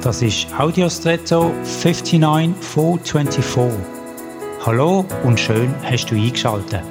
[0.00, 3.84] Das ist Audiostretto 59424.
[4.64, 6.84] Hallo und schön hast du eingeschaltet.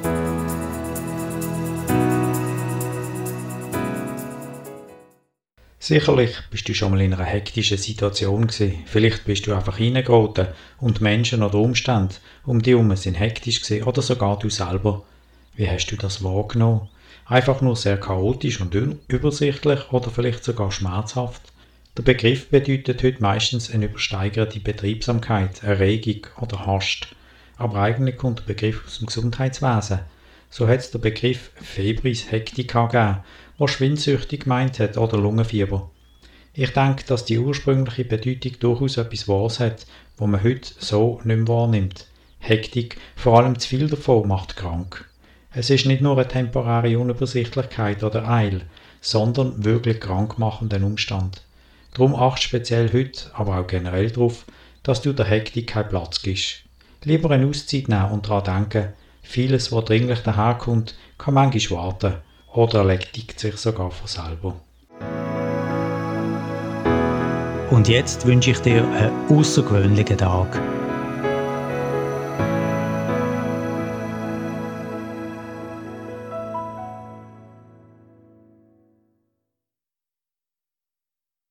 [5.79, 8.83] Sicherlich bist du schon mal in einer hektischen Situation gewesen.
[8.85, 10.47] Vielleicht bist du einfach reingeraten
[10.81, 12.15] und Menschen oder Umstände
[12.45, 15.05] um dich herum sind hektisch gewesen oder sogar du selber.
[15.55, 16.89] Wie hast du das wahrgenommen?
[17.25, 21.53] Einfach nur sehr chaotisch und unübersichtlich oder vielleicht sogar schmerzhaft?
[21.97, 27.07] Der Begriff bedeutet heute meistens eine übersteigerte Betriebsamkeit, Erregung oder Hast.
[27.57, 30.01] Aber eigentlich kommt der Begriff aus dem Gesundheitswesen.
[30.51, 33.23] So hat es der Begriff Febris hectica gegeben,
[33.59, 35.89] der schwindsüchtig gemeint hat oder Lungenfieber.
[36.53, 39.87] Ich denke, dass die ursprüngliche Bedeutung durchaus etwas Wahres hat,
[40.17, 42.05] wo man heute so nicht mehr wahrnimmt.
[42.37, 45.09] Hektik, vor allem zu viel davon, macht krank.
[45.51, 48.61] Es ist nicht nur eine temporäre Unübersichtlichkeit oder Eil,
[49.01, 51.41] sondern wirklich krankmachender Umstand.
[51.93, 54.45] Darum acht speziell heute, aber auch generell darauf,
[54.83, 56.63] dass du der Hektik keinen Platz gibst.
[57.03, 62.15] Lieber eine Auszeit nehmen und daran denken, vieles, was dringlich daherkommt, kann manchmal warten
[62.53, 64.55] oder erledigt sich sogar von selber.
[67.69, 70.59] Und jetzt wünsche ich dir einen außergewöhnlichen Tag.